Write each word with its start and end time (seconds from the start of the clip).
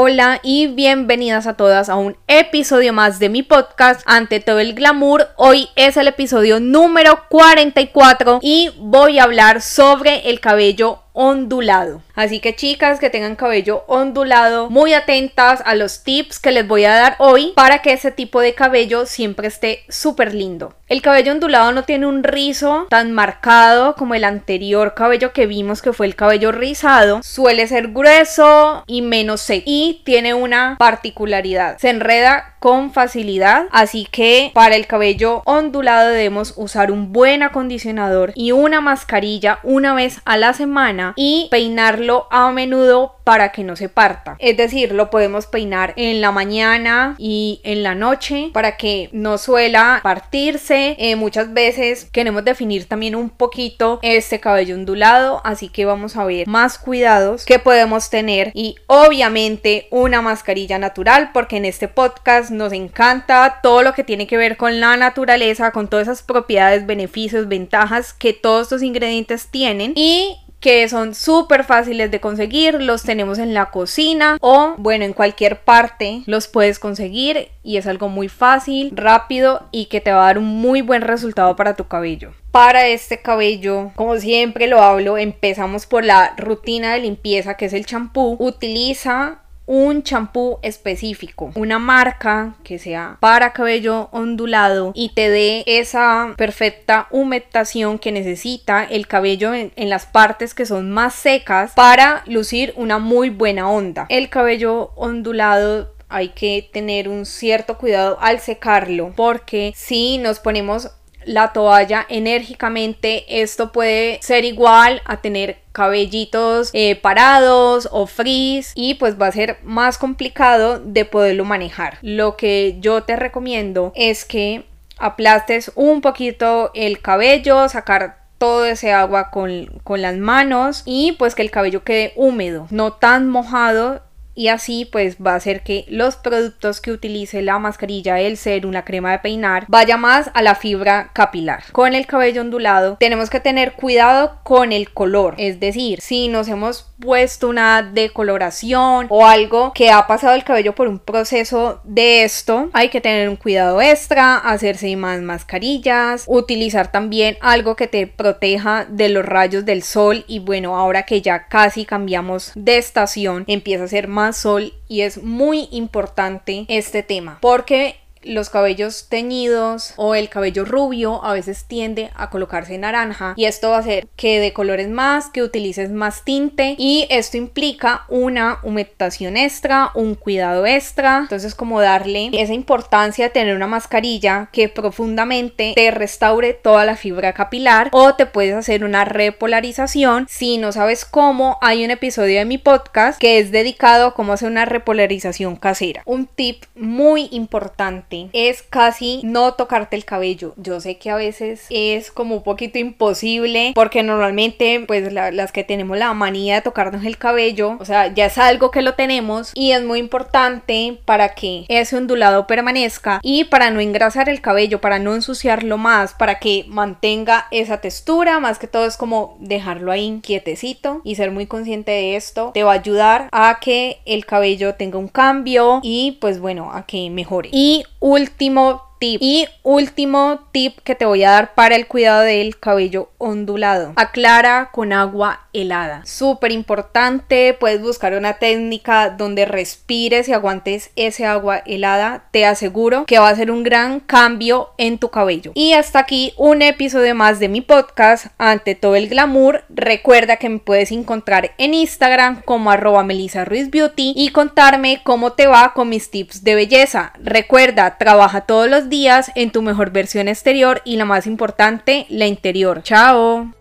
Hola 0.00 0.38
y 0.44 0.68
bienvenidas 0.68 1.48
a 1.48 1.54
todas 1.54 1.88
a 1.88 1.96
un 1.96 2.16
episodio 2.28 2.92
más 2.92 3.18
de 3.18 3.28
mi 3.28 3.42
podcast 3.42 4.00
Ante 4.06 4.38
todo 4.38 4.60
el 4.60 4.74
glamour. 4.74 5.26
Hoy 5.34 5.70
es 5.74 5.96
el 5.96 6.06
episodio 6.06 6.60
número 6.60 7.24
44 7.28 8.38
y 8.40 8.70
voy 8.78 9.18
a 9.18 9.24
hablar 9.24 9.60
sobre 9.60 10.30
el 10.30 10.38
cabello 10.38 11.02
ondulado. 11.20 12.00
Así 12.14 12.38
que 12.38 12.54
chicas 12.54 13.00
que 13.00 13.10
tengan 13.10 13.34
cabello 13.34 13.82
ondulado, 13.88 14.70
muy 14.70 14.94
atentas 14.94 15.60
a 15.66 15.74
los 15.74 16.04
tips 16.04 16.38
que 16.38 16.52
les 16.52 16.66
voy 16.66 16.84
a 16.84 16.94
dar 16.94 17.16
hoy 17.18 17.52
para 17.56 17.82
que 17.82 17.92
ese 17.92 18.12
tipo 18.12 18.40
de 18.40 18.54
cabello 18.54 19.04
siempre 19.04 19.48
esté 19.48 19.84
súper 19.88 20.32
lindo. 20.32 20.74
El 20.86 21.02
cabello 21.02 21.32
ondulado 21.32 21.72
no 21.72 21.82
tiene 21.82 22.06
un 22.06 22.22
rizo 22.22 22.86
tan 22.88 23.12
marcado 23.12 23.94
como 23.96 24.14
el 24.14 24.24
anterior 24.24 24.94
cabello 24.94 25.32
que 25.32 25.46
vimos 25.46 25.82
que 25.82 25.92
fue 25.92 26.06
el 26.06 26.14
cabello 26.14 26.52
rizado. 26.52 27.20
Suele 27.22 27.66
ser 27.66 27.88
grueso 27.88 28.84
y 28.86 29.02
menos 29.02 29.40
seco 29.40 29.64
y 29.66 30.00
tiene 30.04 30.34
una 30.34 30.76
particularidad. 30.78 31.78
Se 31.78 31.90
enreda 31.90 32.54
con 32.60 32.92
facilidad, 32.92 33.66
así 33.70 34.06
que 34.10 34.50
para 34.54 34.76
el 34.76 34.86
cabello 34.86 35.42
ondulado 35.44 36.08
debemos 36.08 36.54
usar 36.56 36.90
un 36.90 37.12
buen 37.12 37.42
acondicionador 37.42 38.32
y 38.34 38.52
una 38.52 38.80
mascarilla 38.80 39.58
una 39.62 39.94
vez 39.94 40.20
a 40.24 40.36
la 40.36 40.54
semana 40.54 41.07
y 41.16 41.48
peinarlo 41.50 42.26
a 42.30 42.50
menudo 42.52 43.16
para 43.24 43.52
que 43.52 43.62
no 43.62 43.76
se 43.76 43.90
parta. 43.90 44.36
Es 44.38 44.56
decir, 44.56 44.92
lo 44.92 45.10
podemos 45.10 45.46
peinar 45.46 45.92
en 45.96 46.22
la 46.22 46.32
mañana 46.32 47.14
y 47.18 47.60
en 47.62 47.82
la 47.82 47.94
noche 47.94 48.50
para 48.54 48.78
que 48.78 49.10
no 49.12 49.36
suela 49.36 50.00
partirse. 50.02 50.96
Eh, 50.98 51.14
muchas 51.14 51.52
veces 51.52 52.08
queremos 52.10 52.42
definir 52.44 52.88
también 52.88 53.14
un 53.14 53.28
poquito 53.28 53.98
este 54.00 54.40
cabello 54.40 54.74
ondulado, 54.74 55.42
así 55.44 55.68
que 55.68 55.84
vamos 55.84 56.16
a 56.16 56.24
ver 56.24 56.46
más 56.46 56.78
cuidados 56.78 57.44
que 57.44 57.58
podemos 57.58 58.08
tener 58.08 58.50
y 58.54 58.76
obviamente 58.86 59.88
una 59.90 60.22
mascarilla 60.22 60.78
natural 60.78 61.30
porque 61.34 61.58
en 61.58 61.66
este 61.66 61.88
podcast 61.88 62.50
nos 62.50 62.72
encanta 62.72 63.60
todo 63.62 63.82
lo 63.82 63.92
que 63.92 64.04
tiene 64.04 64.26
que 64.26 64.38
ver 64.38 64.56
con 64.56 64.80
la 64.80 64.96
naturaleza, 64.96 65.72
con 65.72 65.88
todas 65.88 66.08
esas 66.08 66.22
propiedades, 66.22 66.86
beneficios, 66.86 67.46
ventajas 67.46 68.12
que 68.14 68.32
todos 68.32 68.62
estos 68.62 68.82
ingredientes 68.82 69.48
tienen 69.48 69.92
y 69.94 70.38
que 70.60 70.88
son 70.88 71.14
súper 71.14 71.64
fáciles 71.64 72.10
de 72.10 72.20
conseguir, 72.20 72.82
los 72.82 73.02
tenemos 73.02 73.38
en 73.38 73.54
la 73.54 73.70
cocina 73.70 74.36
o 74.40 74.74
bueno 74.78 75.04
en 75.04 75.12
cualquier 75.12 75.60
parte 75.60 76.22
los 76.26 76.48
puedes 76.48 76.78
conseguir 76.78 77.48
y 77.62 77.76
es 77.76 77.86
algo 77.86 78.08
muy 78.08 78.28
fácil, 78.28 78.92
rápido 78.94 79.68
y 79.70 79.86
que 79.86 80.00
te 80.00 80.12
va 80.12 80.22
a 80.22 80.26
dar 80.26 80.38
un 80.38 80.46
muy 80.46 80.80
buen 80.82 81.02
resultado 81.02 81.54
para 81.56 81.76
tu 81.76 81.86
cabello. 81.86 82.32
Para 82.50 82.86
este 82.86 83.20
cabello, 83.20 83.92
como 83.94 84.16
siempre 84.16 84.66
lo 84.66 84.82
hablo, 84.82 85.18
empezamos 85.18 85.86
por 85.86 86.04
la 86.04 86.34
rutina 86.36 86.94
de 86.94 87.00
limpieza 87.00 87.56
que 87.56 87.66
es 87.66 87.72
el 87.72 87.86
champú. 87.86 88.36
Utiliza 88.40 89.42
un 89.68 90.02
champú 90.02 90.58
específico, 90.62 91.52
una 91.54 91.78
marca 91.78 92.56
que 92.64 92.78
sea 92.78 93.18
para 93.20 93.52
cabello 93.52 94.08
ondulado 94.12 94.92
y 94.94 95.10
te 95.10 95.28
dé 95.28 95.62
esa 95.66 96.34
perfecta 96.38 97.06
humectación 97.10 97.98
que 97.98 98.10
necesita 98.10 98.82
el 98.84 99.06
cabello 99.06 99.52
en, 99.52 99.70
en, 99.76 99.90
las 99.90 100.06
partes 100.06 100.54
que 100.54 100.64
son 100.64 100.90
más 100.90 101.14
secas 101.14 101.72
para 101.74 102.24
lucir 102.26 102.72
una 102.76 102.98
muy 102.98 103.28
buena 103.28 103.70
onda. 103.70 104.06
El 104.08 104.30
cabello 104.30 104.92
ondulado 104.96 105.92
hay 106.08 106.30
que 106.30 106.68
tener 106.72 107.08
un 107.08 107.26
cierto 107.26 107.76
cuidado 107.76 108.18
al 108.20 108.40
secarlo 108.40 109.12
porque 109.14 109.72
si 109.76 110.18
nos 110.18 110.40
ponemos 110.40 110.90
la 111.28 111.52
toalla 111.52 112.06
enérgicamente. 112.08 113.42
Esto 113.42 113.70
puede 113.70 114.18
ser 114.22 114.44
igual 114.44 115.02
a 115.04 115.18
tener 115.18 115.58
cabellitos 115.72 116.70
eh, 116.72 116.96
parados 116.96 117.88
o 117.92 118.06
frizz 118.06 118.72
y 118.74 118.94
pues 118.94 119.20
va 119.20 119.28
a 119.28 119.32
ser 119.32 119.58
más 119.62 119.98
complicado 119.98 120.80
de 120.80 121.04
poderlo 121.04 121.44
manejar. 121.44 121.98
Lo 122.02 122.36
que 122.36 122.76
yo 122.80 123.04
te 123.04 123.14
recomiendo 123.16 123.92
es 123.94 124.24
que 124.24 124.64
aplastes 124.98 125.70
un 125.74 126.00
poquito 126.00 126.70
el 126.74 127.00
cabello 127.00 127.68
sacar 127.68 128.18
todo 128.38 128.64
ese 128.64 128.92
agua 128.92 129.30
con, 129.30 129.66
con 129.84 130.00
las 130.00 130.16
manos 130.16 130.82
y 130.86 131.12
pues 131.12 131.34
que 131.34 131.42
el 131.42 131.50
cabello 131.50 131.82
quede 131.82 132.12
húmedo 132.16 132.68
no 132.70 132.92
tan 132.92 133.28
mojado 133.28 134.00
y 134.38 134.48
así 134.48 134.84
pues 134.84 135.16
va 135.16 135.32
a 135.32 135.36
hacer 135.36 135.64
que 135.64 135.84
los 135.88 136.14
productos 136.14 136.80
que 136.80 136.92
utilice 136.92 137.42
la 137.42 137.58
mascarilla, 137.58 138.20
el 138.20 138.36
serum, 138.36 138.70
la 138.70 138.84
crema 138.84 139.10
de 139.10 139.18
peinar 139.18 139.64
vaya 139.66 139.96
más 139.96 140.30
a 140.32 140.42
la 140.42 140.54
fibra 140.54 141.10
capilar. 141.12 141.64
Con 141.72 141.92
el 141.92 142.06
cabello 142.06 142.42
ondulado 142.42 142.96
tenemos 143.00 143.30
que 143.30 143.40
tener 143.40 143.72
cuidado 143.72 144.38
con 144.44 144.70
el 144.70 144.92
color, 144.92 145.34
es 145.38 145.58
decir, 145.58 146.00
si 146.00 146.28
nos 146.28 146.46
hemos 146.46 146.87
puesto 147.00 147.48
una 147.48 147.82
decoloración 147.82 149.06
o 149.08 149.26
algo 149.26 149.72
que 149.72 149.90
ha 149.90 150.06
pasado 150.06 150.34
el 150.34 150.44
cabello 150.44 150.74
por 150.74 150.88
un 150.88 150.98
proceso 150.98 151.80
de 151.84 152.24
esto, 152.24 152.70
hay 152.72 152.88
que 152.88 153.00
tener 153.00 153.28
un 153.28 153.36
cuidado 153.36 153.80
extra, 153.80 154.36
hacerse 154.36 154.94
más 154.96 155.20
mascarillas, 155.20 156.24
utilizar 156.26 156.90
también 156.90 157.36
algo 157.40 157.76
que 157.76 157.86
te 157.86 158.06
proteja 158.06 158.86
de 158.88 159.08
los 159.08 159.24
rayos 159.24 159.64
del 159.64 159.82
sol. 159.82 160.24
Y 160.26 160.38
bueno, 160.40 160.76
ahora 160.76 161.04
que 161.04 161.22
ya 161.22 161.48
casi 161.48 161.84
cambiamos 161.84 162.52
de 162.54 162.78
estación, 162.78 163.44
empieza 163.46 163.84
a 163.84 163.88
ser 163.88 164.08
más 164.08 164.36
sol 164.36 164.72
y 164.88 165.02
es 165.02 165.22
muy 165.22 165.68
importante 165.70 166.64
este 166.68 167.02
tema 167.02 167.38
porque 167.40 167.96
los 168.22 168.50
cabellos 168.50 169.08
teñidos 169.08 169.94
o 169.96 170.14
el 170.14 170.28
cabello 170.28 170.64
rubio 170.64 171.24
a 171.24 171.32
veces 171.32 171.64
tiende 171.66 172.10
a 172.14 172.30
colocarse 172.30 172.78
naranja 172.78 173.34
y 173.36 173.44
esto 173.44 173.70
va 173.70 173.76
a 173.76 173.80
hacer 173.80 174.08
que 174.16 174.40
de 174.40 174.52
colores 174.52 174.88
más, 174.88 175.30
que 175.30 175.42
utilices 175.42 175.90
más 175.90 176.24
tinte 176.24 176.74
y 176.78 177.06
esto 177.10 177.36
implica 177.36 178.04
una 178.08 178.58
humectación 178.62 179.36
extra, 179.36 179.90
un 179.94 180.14
cuidado 180.14 180.66
extra, 180.66 181.18
entonces 181.18 181.54
como 181.54 181.80
darle 181.80 182.30
esa 182.32 182.54
importancia 182.54 183.26
de 183.26 183.30
tener 183.30 183.54
una 183.54 183.66
mascarilla 183.66 184.48
que 184.52 184.68
profundamente 184.68 185.72
te 185.74 185.90
restaure 185.90 186.54
toda 186.54 186.84
la 186.84 186.96
fibra 186.96 187.32
capilar 187.32 187.88
o 187.92 188.14
te 188.14 188.26
puedes 188.26 188.54
hacer 188.54 188.84
una 188.84 189.04
repolarización. 189.04 190.26
Si 190.28 190.58
no 190.58 190.72
sabes 190.72 191.04
cómo 191.04 191.58
hay 191.60 191.84
un 191.84 191.90
episodio 191.90 192.38
de 192.38 192.44
mi 192.44 192.58
podcast 192.58 193.18
que 193.18 193.38
es 193.38 193.50
dedicado 193.50 194.08
a 194.08 194.14
cómo 194.14 194.32
hacer 194.32 194.50
una 194.50 194.64
repolarización 194.64 195.56
casera. 195.56 196.02
Un 196.04 196.26
tip 196.26 196.64
muy 196.74 197.28
importante 197.32 198.07
es 198.32 198.62
casi 198.62 199.20
no 199.24 199.54
tocarte 199.54 199.96
el 199.96 200.04
cabello. 200.04 200.54
Yo 200.56 200.80
sé 200.80 200.98
que 200.98 201.10
a 201.10 201.16
veces 201.16 201.66
es 201.70 202.10
como 202.10 202.36
un 202.36 202.42
poquito 202.42 202.78
imposible 202.78 203.72
porque 203.74 204.02
normalmente 204.02 204.84
pues 204.86 205.12
las 205.12 205.52
que 205.52 205.64
tenemos 205.64 205.98
la 205.98 206.12
manía 206.14 206.56
de 206.56 206.62
tocarnos 206.62 207.04
el 207.04 207.18
cabello, 207.18 207.76
o 207.80 207.84
sea, 207.84 208.12
ya 208.12 208.26
es 208.26 208.38
algo 208.38 208.70
que 208.70 208.82
lo 208.82 208.94
tenemos 208.94 209.52
y 209.54 209.72
es 209.72 209.82
muy 209.82 209.98
importante 209.98 210.98
para 211.04 211.34
que 211.34 211.64
ese 211.68 211.96
ondulado 211.96 212.46
permanezca 212.46 213.20
y 213.22 213.44
para 213.44 213.70
no 213.70 213.80
engrasar 213.80 214.28
el 214.28 214.40
cabello, 214.40 214.80
para 214.80 214.98
no 214.98 215.14
ensuciarlo 215.14 215.78
más, 215.78 216.14
para 216.14 216.38
que 216.38 216.64
mantenga 216.68 217.46
esa 217.50 217.80
textura, 217.80 218.40
más 218.40 218.58
que 218.58 218.66
todo 218.66 218.86
es 218.86 218.96
como 218.96 219.36
dejarlo 219.40 219.92
ahí 219.92 220.20
quietecito 220.22 221.00
y 221.04 221.14
ser 221.14 221.30
muy 221.30 221.46
consciente 221.46 221.92
de 221.92 222.16
esto 222.16 222.50
te 222.54 222.64
va 222.64 222.72
a 222.72 222.76
ayudar 222.76 223.28
a 223.32 223.58
que 223.60 224.00
el 224.04 224.26
cabello 224.26 224.74
tenga 224.74 224.98
un 224.98 225.08
cambio 225.08 225.80
y 225.82 226.18
pues 226.20 226.40
bueno, 226.40 226.70
a 226.72 226.86
que 226.86 227.10
mejore. 227.10 227.50
Y 227.52 227.84
último 228.00 228.88
y 229.00 229.46
último 229.62 230.40
tip 230.52 230.78
que 230.80 230.94
te 230.94 231.04
voy 231.04 231.22
a 231.24 231.30
dar 231.30 231.54
para 231.54 231.76
el 231.76 231.86
cuidado 231.86 232.22
del 232.22 232.58
cabello 232.58 233.10
ondulado. 233.18 233.92
Aclara 233.96 234.70
con 234.72 234.92
agua 234.92 235.47
helada. 235.58 236.02
Súper 236.04 236.52
importante. 236.52 237.56
Puedes 237.58 237.80
buscar 237.80 238.14
una 238.14 238.34
técnica 238.34 239.10
donde 239.10 239.44
respires 239.44 240.28
y 240.28 240.32
aguantes 240.32 240.90
ese 240.96 241.26
agua 241.26 241.62
helada. 241.66 242.24
Te 242.30 242.46
aseguro 242.46 243.04
que 243.06 243.18
va 243.18 243.28
a 243.28 243.36
ser 243.36 243.50
un 243.50 243.62
gran 243.62 244.00
cambio 244.00 244.70
en 244.78 244.98
tu 244.98 245.10
cabello. 245.10 245.52
Y 245.54 245.72
hasta 245.72 245.98
aquí 246.00 246.32
un 246.36 246.62
episodio 246.62 247.14
más 247.14 247.40
de 247.40 247.48
mi 247.48 247.60
podcast. 247.60 248.26
Ante 248.38 248.74
todo 248.74 248.96
el 248.96 249.08
glamour. 249.08 249.64
Recuerda 249.68 250.36
que 250.36 250.48
me 250.48 250.58
puedes 250.58 250.92
encontrar 250.92 251.52
en 251.58 251.74
Instagram 251.74 252.42
como 252.42 252.70
arroba 252.70 253.02
Melissa 253.02 253.44
Ruiz 253.44 253.70
Beauty 253.70 254.12
y 254.16 254.30
contarme 254.30 255.00
cómo 255.04 255.32
te 255.32 255.46
va 255.46 255.72
con 255.74 255.88
mis 255.88 256.10
tips 256.10 256.44
de 256.44 256.54
belleza. 256.54 257.12
Recuerda, 257.22 257.98
trabaja 257.98 258.42
todos 258.42 258.68
los 258.68 258.88
días 258.88 259.30
en 259.34 259.50
tu 259.50 259.62
mejor 259.62 259.90
versión 259.90 260.28
exterior 260.28 260.82
y 260.84 260.96
la 260.96 261.04
más 261.04 261.26
importante, 261.26 262.06
la 262.08 262.26
interior. 262.26 262.82
Chao. 262.82 263.57